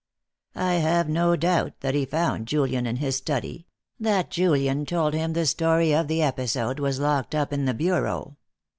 I 0.55 0.73
have 0.77 1.07
no 1.07 1.35
doubt 1.35 1.81
that 1.81 1.93
he 1.93 2.05
found 2.07 2.47
Julian 2.47 2.87
in 2.87 2.95
his 2.95 3.17
study, 3.17 3.67
that 3.99 4.31
Julian 4.31 4.83
told 4.83 5.13
him 5.13 5.33
the 5.33 5.45
story 5.45 5.93
of 5.93 6.07
the 6.07 6.23
episode 6.23 6.79
was 6.79 6.99
locked 6.99 7.35
up 7.35 7.53
in 7.53 7.65
the 7.65 7.75
bureau. 7.75 8.35